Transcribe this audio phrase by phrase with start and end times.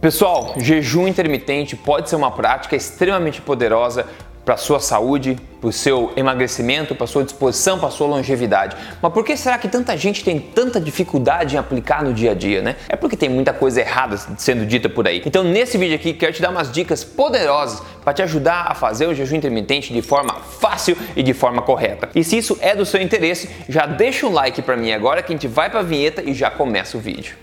[0.00, 4.06] Pessoal, jejum intermitente pode ser uma prática extremamente poderosa
[4.46, 8.06] para a sua saúde, para o seu emagrecimento, para a sua disposição, para a sua
[8.06, 8.74] longevidade.
[9.02, 12.34] Mas por que será que tanta gente tem tanta dificuldade em aplicar no dia a
[12.34, 12.76] dia, né?
[12.88, 15.22] É porque tem muita coisa errada sendo dita por aí.
[15.26, 19.06] Então, nesse vídeo aqui, quero te dar umas dicas poderosas para te ajudar a fazer
[19.06, 22.08] o jejum intermitente de forma fácil e de forma correta.
[22.14, 25.30] E se isso é do seu interesse, já deixa um like para mim agora que
[25.30, 27.36] a gente vai para a vinheta e já começa o vídeo.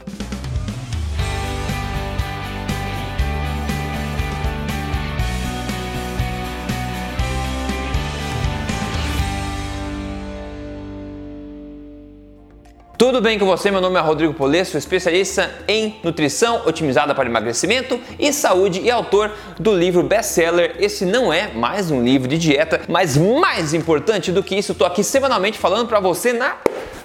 [12.97, 13.69] Tudo bem com você?
[13.69, 19.31] Meu nome é Rodrigo Polesso, especialista em nutrição otimizada para emagrecimento e saúde e autor
[19.59, 20.75] do livro best-seller.
[20.79, 24.87] Esse não é mais um livro de dieta, mas mais importante do que isso, estou
[24.87, 26.55] aqui semanalmente falando para você na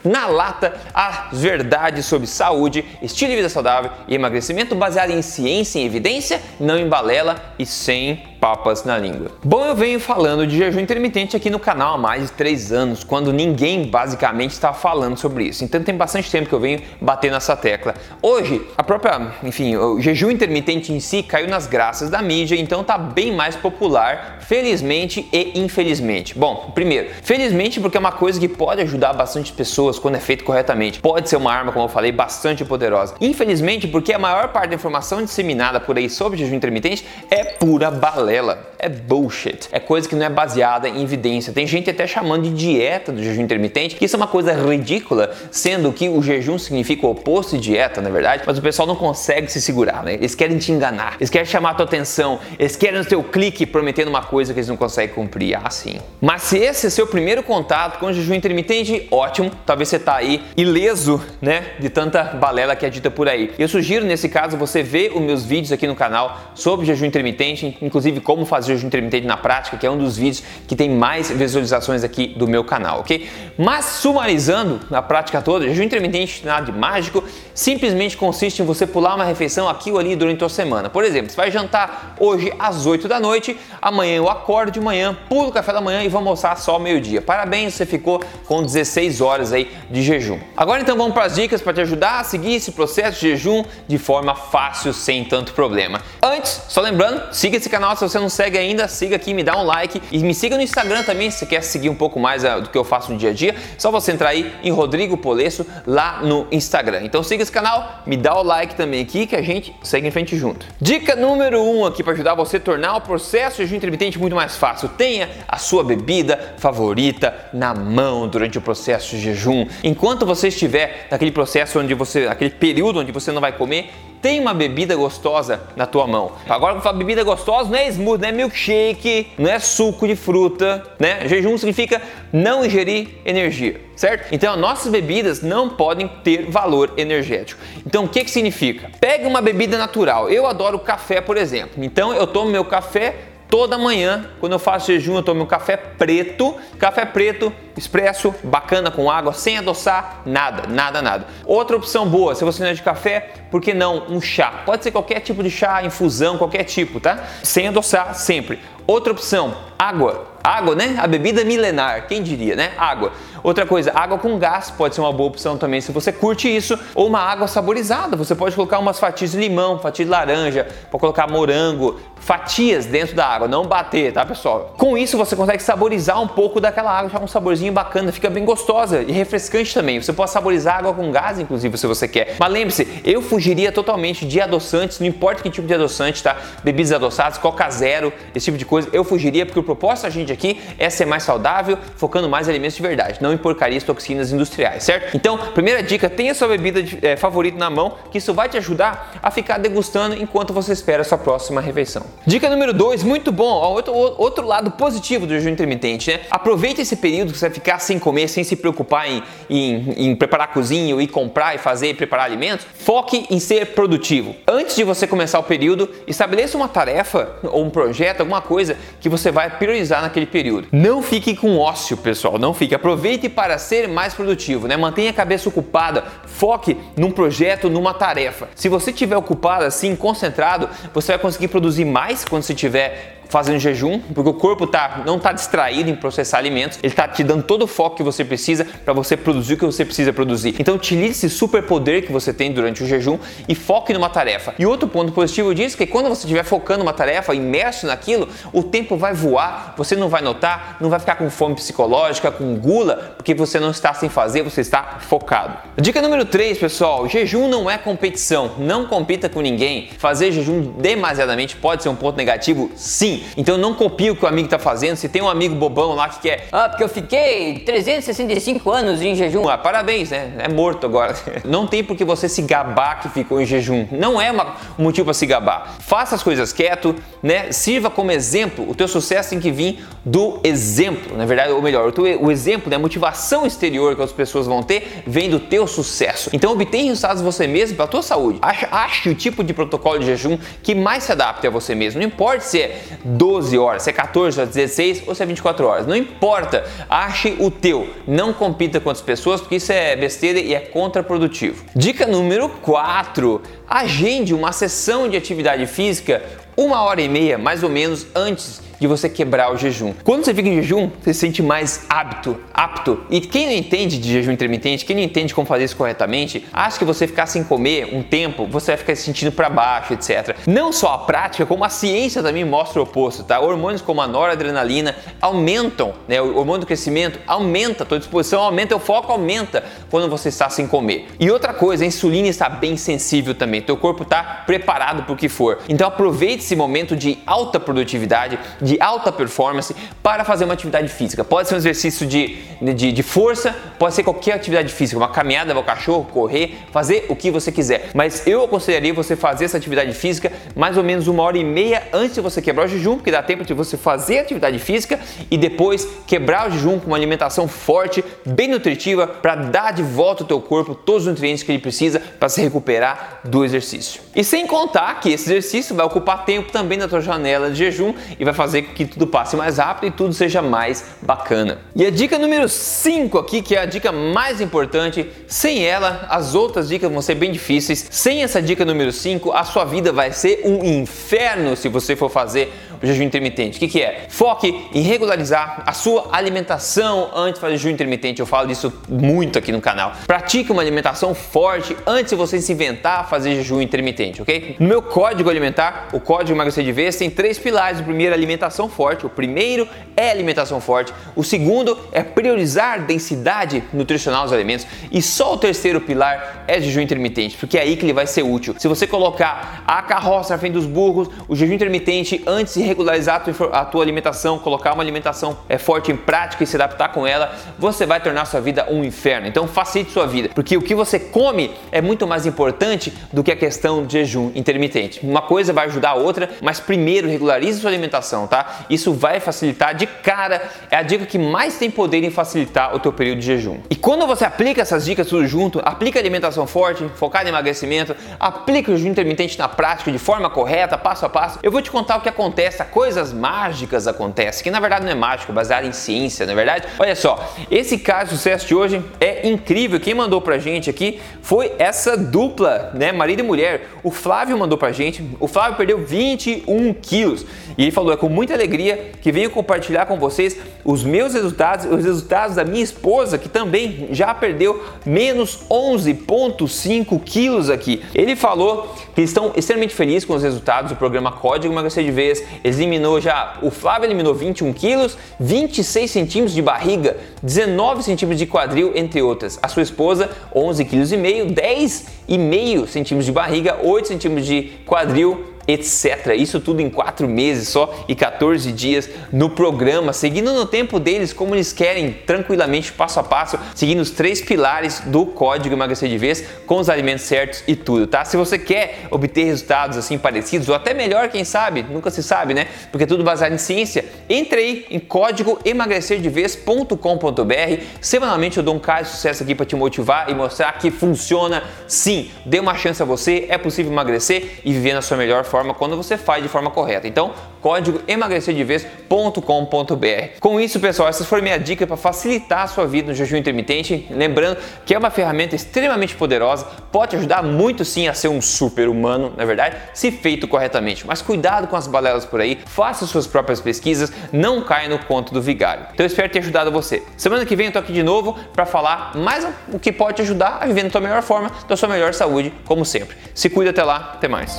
[0.02, 5.78] na lata as verdades sobre saúde, estilo de vida saudável e emagrecimento baseado em ciência
[5.78, 9.30] e evidência, não em balela e sem papas na língua.
[9.44, 13.04] Bom, eu venho falando de jejum intermitente aqui no canal há mais de 3 anos,
[13.04, 15.62] quando ninguém basicamente está falando sobre isso.
[15.62, 17.94] Então tem bastante tempo que eu venho batendo nessa tecla.
[18.20, 22.82] Hoje, a própria, enfim, o jejum intermitente em si caiu nas graças da mídia, então
[22.82, 26.36] tá bem mais popular, felizmente e infelizmente.
[26.36, 30.42] Bom, primeiro, felizmente porque é uma coisa que pode ajudar bastante pessoas quando é feito
[30.42, 30.98] corretamente.
[30.98, 33.14] Pode ser uma arma, como eu falei, bastante poderosa.
[33.20, 37.88] Infelizmente, porque a maior parte da informação disseminada por aí sobre jejum intermitente é pura
[37.88, 39.68] balela balela, é bullshit.
[39.70, 41.52] É coisa que não é baseada em evidência.
[41.52, 45.32] Tem gente até chamando de dieta do jejum intermitente, que isso é uma coisa ridícula,
[45.52, 48.96] sendo que o jejum significa o oposto de dieta, na verdade, mas o pessoal não
[48.96, 50.14] consegue se segurar, né?
[50.14, 53.64] Eles querem te enganar, eles querem chamar a tua atenção, eles querem o teu clique
[53.64, 55.56] prometendo uma coisa que eles não conseguem cumprir.
[55.56, 56.00] Ah, sim.
[56.20, 60.16] Mas se esse é seu primeiro contato com o jejum intermitente, ótimo, talvez você tá
[60.16, 63.52] aí ileso, né, de tanta balela que é dita por aí.
[63.56, 67.78] Eu sugiro nesse caso você ver os meus vídeos aqui no canal sobre jejum intermitente,
[67.80, 71.30] inclusive como fazer jejum intermitente na prática, que é um dos vídeos que tem mais
[71.30, 73.28] visualizações aqui do meu canal, ok?
[73.58, 77.22] Mas sumarizando na prática toda, jejum intermitente nada de mágico,
[77.54, 80.88] simplesmente consiste em você pular uma refeição aqui ou ali durante a semana.
[80.88, 85.16] Por exemplo, você vai jantar hoje às 8 da noite, amanhã eu acordo de manhã,
[85.28, 87.20] pulo o café da manhã e vou almoçar só meio-dia.
[87.20, 90.38] Parabéns, você ficou com 16 horas aí de jejum.
[90.56, 93.64] Agora então vamos para as dicas para te ajudar a seguir esse processo de jejum
[93.86, 96.00] de forma fácil, sem tanto problema.
[96.22, 99.56] Antes, só lembrando, siga esse canal se você não segue ainda, siga aqui, me dá
[99.58, 102.60] um like e me siga no Instagram também se quer seguir um pouco mais uh,
[102.60, 103.54] do que eu faço no dia a dia.
[103.76, 107.02] Só você entrar aí em Rodrigo Polesso lá no Instagram.
[107.02, 110.10] Então siga esse canal, me dá o like também aqui que a gente segue em
[110.10, 110.66] frente junto.
[110.80, 114.18] Dica número 1 um aqui para ajudar você a tornar o processo de jejum intermitente
[114.18, 114.88] muito mais fácil.
[114.88, 119.66] Tenha a sua bebida favorita na mão durante o processo de jejum.
[119.82, 123.90] Enquanto você estiver naquele processo onde você, aquele período onde você não vai comer,
[124.22, 126.32] tem uma bebida gostosa na tua mão.
[126.48, 130.14] Agora, quando fala bebida gostosa, não é smoothie, não é milkshake, não é suco de
[130.14, 131.26] fruta, né?
[131.26, 132.00] Jejum significa
[132.32, 134.32] não ingerir energia, certo?
[134.32, 137.60] Então, nossas bebidas não podem ter valor energético.
[137.84, 138.90] Então, o que que significa?
[139.00, 140.30] Pega uma bebida natural.
[140.30, 141.82] Eu adoro café, por exemplo.
[141.82, 145.76] Então, eu tomo meu café toda manhã, quando eu faço jejum, eu tomo um café
[145.76, 151.26] preto, café preto, expresso, bacana com água, sem adoçar, nada, nada, nada.
[151.44, 154.62] Outra opção boa, se você não é de café, por que não um chá?
[154.64, 157.24] Pode ser qualquer tipo de chá, infusão, qualquer tipo, tá?
[157.42, 158.58] Sem adoçar sempre.
[158.86, 160.28] Outra opção, água.
[160.42, 160.96] Água, né?
[160.98, 162.72] A bebida milenar, quem diria, né?
[162.78, 163.12] Água.
[163.42, 166.78] Outra coisa, água com gás pode ser uma boa opção também se você curte isso,
[166.94, 168.16] ou uma água saborizada.
[168.16, 173.16] Você pode colocar umas fatias de limão, fatia de laranja, pode colocar morango, fatias dentro
[173.16, 174.74] da água, não bater, tá, pessoal?
[174.78, 178.44] Com isso você consegue saborizar um pouco daquela água, deixar um saborzinho bacana, fica bem
[178.44, 180.00] gostosa e refrescante também.
[180.00, 182.36] Você pode saborizar água com gás, inclusive, se você quer.
[182.38, 186.36] Mas lembre-se, eu fugiria totalmente de adoçantes, não importa que tipo de adoçante, tá?
[186.62, 190.32] Bebidas adoçadas, Coca Zero, esse tipo de coisa, eu fugiria porque o propósito da gente
[190.32, 194.32] aqui é ser mais saudável, focando mais em alimentos de verdade, não em porcarias, toxinas
[194.32, 195.16] industriais, certo?
[195.16, 198.56] Então, primeira dica, tenha sua bebida de, é, favorita na mão, que isso vai te
[198.56, 202.04] ajudar a ficar degustando enquanto você espera a sua próxima refeição.
[202.26, 206.20] Dica número 2, muito bom, ó, outro, outro lado positivo do jejum intermitente, né?
[206.30, 210.16] Aproveite esse período que você vai ficar sem comer, sem se preocupar em, em, em
[210.16, 212.66] preparar a cozinha, ou ir comprar e fazer e preparar alimentos.
[212.74, 214.34] Foque em ser produtivo.
[214.46, 219.08] Antes de você começar o período, estabeleça uma tarefa ou um projeto, alguma coisa que
[219.08, 220.68] você vai priorizar naquele período.
[220.72, 222.74] Não fique com ócio, pessoal, não fique.
[222.74, 224.76] Aproveite para ser mais produtivo, né?
[224.76, 228.48] Mantenha a cabeça ocupada, foque num projeto, numa tarefa.
[228.54, 233.58] Se você estiver ocupado assim, concentrado, você vai conseguir produzir mais quando você estiver fazendo
[233.58, 237.42] jejum, porque o corpo tá, não está distraído em processar alimentos, ele está te dando
[237.42, 240.54] todo o foco que você precisa para você produzir o que você precisa produzir.
[240.58, 243.18] Então utilize esse superpoder que você tem durante o jejum
[243.48, 244.54] e foque numa tarefa.
[244.58, 248.28] E outro ponto positivo disso é que quando você estiver focando uma tarefa, imerso naquilo,
[248.52, 252.54] o tempo vai voar, você não vai notar, não vai ficar com fome psicológica, com
[252.56, 255.56] gula, porque você não está sem fazer, você está focado.
[255.80, 259.88] Dica número 3, pessoal, jejum não é competição, não compita com ninguém.
[259.96, 262.70] Fazer jejum demasiadamente pode ser um ponto negativo?
[262.76, 263.21] Sim.
[263.36, 264.96] Então não copie o que o amigo está fazendo.
[264.96, 269.14] Se tem um amigo bobão lá que quer, ah, porque eu fiquei 365 anos em
[269.14, 269.48] jejum.
[269.48, 270.32] Ah, parabéns, né?
[270.38, 271.14] É morto agora.
[271.44, 273.86] Não tem por que você se gabar que ficou em jejum.
[273.90, 275.76] Não é uma, um motivo para se gabar.
[275.80, 277.52] Faça as coisas quieto, né?
[277.52, 278.68] Sirva como exemplo.
[278.68, 282.30] O teu sucesso tem que vir do exemplo, na verdade, ou melhor, o, teu, o
[282.30, 282.76] exemplo, né?
[282.76, 286.30] a motivação exterior que as pessoas vão ter vem do teu sucesso.
[286.32, 288.38] Então obtenha resultados você mesmo para a tua saúde.
[288.42, 292.00] Ache, ache o tipo de protocolo de jejum que mais se adapte a você mesmo.
[292.00, 295.66] Não importa se é 12 horas, se é 14 horas, 16 ou se é 24
[295.66, 295.86] horas.
[295.86, 296.64] Não importa.
[296.88, 297.88] Ache o teu.
[298.06, 301.64] Não compita com outras pessoas porque isso é besteira e é contraprodutivo.
[301.74, 303.42] Dica número 4.
[303.68, 306.22] Agende uma sessão de atividade física
[306.56, 309.94] uma hora e meia mais ou menos antes de você quebrar o jejum.
[310.02, 313.00] Quando você fica em jejum, você se sente mais apto, apto.
[313.08, 316.80] E quem não entende de jejum intermitente, quem não entende como fazer isso corretamente, acha
[316.80, 320.36] que você ficar sem comer um tempo, você vai ficar se sentindo para baixo, etc.
[320.48, 323.38] Não só a prática, como a ciência também mostra o oposto, tá?
[323.38, 326.20] Hormônios como a noradrenalina aumentam, né?
[326.20, 330.50] O hormônio do crescimento aumenta, a tua disposição aumenta, o foco aumenta quando você está
[330.50, 331.06] sem comer.
[331.20, 335.16] E outra coisa, a insulina está bem sensível também, teu corpo está preparado para o
[335.16, 335.60] que for.
[335.68, 340.88] Então aproveite esse momento de alta produtividade, de de alta performance para fazer uma atividade
[340.88, 341.22] física.
[341.22, 345.52] Pode ser um exercício de, de, de força, pode ser qualquer atividade física, uma caminhada
[345.52, 347.90] o cachorro, correr, fazer o que você quiser.
[347.94, 351.82] Mas eu aconselharia você fazer essa atividade física mais ou menos uma hora e meia
[351.92, 354.98] antes de você quebrar o jejum, porque dá tempo de você fazer a atividade física
[355.30, 360.24] e depois quebrar o jejum com uma alimentação forte, bem nutritiva, para dar de volta
[360.24, 364.00] ao teu corpo todos os nutrientes que ele precisa para se recuperar do exercício.
[364.16, 367.94] E sem contar que esse exercício vai ocupar tempo também na tua janela de jejum
[368.18, 371.58] e vai fazer com que tudo passe mais rápido e tudo seja mais bacana.
[371.74, 376.34] E a dica número 5 aqui, que é a dica mais importante, sem ela as
[376.34, 377.86] outras dicas vão ser bem difíceis.
[377.90, 382.08] Sem essa dica número 5, a sua vida vai ser um inferno se você for
[382.08, 383.56] fazer o jejum intermitente.
[383.56, 384.06] O que, que é?
[384.08, 388.20] Foque em regularizar a sua alimentação antes de fazer jejum intermitente.
[388.20, 389.92] Eu falo disso muito aqui no canal.
[390.06, 394.56] Pratique uma alimentação forte antes de você se inventar a fazer jejum intermitente, ok?
[394.58, 397.80] No meu código alimentar, o código emagrecer de vez, tem três pilares.
[397.80, 398.16] O primeiro é
[398.52, 399.06] alimentação forte.
[399.06, 399.66] O primeiro
[399.96, 400.92] é alimentação forte.
[401.16, 404.66] O segundo é priorizar densidade nutricional dos alimentos.
[404.90, 408.22] E só o terceiro pilar é jejum intermitente, porque é aí que ele vai ser
[408.22, 408.54] útil.
[408.58, 413.22] Se você colocar a carroça na frente dos burros, o jejum intermitente antes de regularizar
[413.52, 417.34] a tua, alimentação, colocar uma alimentação é, forte em prática e se adaptar com ela,
[417.58, 419.26] você vai tornar sua vida um inferno.
[419.26, 423.30] Então facilite sua vida, porque o que você come é muito mais importante do que
[423.30, 425.00] a questão de jejum intermitente.
[425.02, 428.64] Uma coisa vai ajudar a outra, mas primeiro regularize sua alimentação, tá?
[428.70, 432.80] Isso vai facilitar de cara, é a dica que mais tem poder em facilitar o
[432.80, 433.58] teu período de jejum.
[433.68, 438.72] E quando você aplica essas dicas tudo junto, aplica alimentação forte, focada em emagrecimento, aplica
[438.72, 441.98] o jejum intermitente na prática de forma correta, passo a passo, eu vou te contar
[441.98, 445.72] o que acontece coisas mágicas acontecem, que na verdade não é mágico, é baseado em
[445.72, 446.66] ciência, na é verdade.
[446.78, 449.78] Olha só, esse caso de sucesso de hoje é incrível.
[449.78, 453.68] Quem mandou pra gente aqui foi essa dupla, né, marido e mulher.
[453.82, 455.04] O Flávio mandou pra gente.
[455.20, 459.86] O Flávio perdeu 21 quilos e ele falou: é com muita alegria que venho compartilhar
[459.86, 465.40] com vocês os meus resultados, os resultados da minha esposa, que também já perdeu menos
[465.50, 467.82] 11,5 quilos aqui.
[467.92, 472.22] Ele falou que estão extremamente felizes com os resultados do programa Código Emagrecer de Vez.
[472.44, 478.70] Eliminou já, o Flávio eliminou 21 quilos, 26 centímetros de barriga, 19 centímetros de quadril,
[478.76, 479.36] entre outras.
[479.42, 485.31] A sua esposa, 11 quilos e meio, 10,5 centímetros de barriga, 8 centímetros de quadril,
[485.46, 486.14] etc.
[486.16, 491.12] Isso tudo em 4 meses só e 14 dias no programa, seguindo no tempo deles
[491.12, 495.98] como eles querem, tranquilamente, passo a passo, seguindo os três pilares do código emagrecer de
[495.98, 498.04] vez, com os alimentos certos e tudo, tá?
[498.04, 502.34] Se você quer obter resultados assim parecidos ou até melhor, quem sabe, nunca se sabe,
[502.34, 502.46] né?
[502.70, 503.84] Porque é tudo baseado em ciência.
[504.08, 507.62] Entre aí em código emagrecerdevez.com.br.
[507.80, 511.42] Semanalmente eu dou um caso de sucesso aqui para te motivar e mostrar que funciona
[511.66, 512.10] sim.
[512.24, 515.78] Dê uma chance a você, é possível emagrecer e viver na sua melhor forma quando
[515.78, 516.86] você faz de forma correta.
[516.86, 520.20] Então, código emagrecerdevez.com.br.
[520.20, 523.86] Com isso, pessoal, essas foram minha dica para facilitar a sua vida no jejum intermitente.
[523.90, 524.36] Lembrando
[524.66, 529.14] que é uma ferramenta extremamente poderosa, pode ajudar muito sim a ser um super humano,
[529.16, 530.86] na verdade, se feito corretamente.
[530.86, 535.14] Mas cuidado com as balelas por aí, faça suas próprias pesquisas, não caia no conto
[535.14, 535.64] do vigário.
[535.72, 536.82] Então espero ter ajudado você.
[536.98, 540.02] Semana que vem eu tô aqui de novo para falar mais o que pode te
[540.02, 542.98] ajudar a viver na tua melhor forma, da sua melhor saúde, como sempre.
[543.14, 544.38] Se cuida até lá, até mais.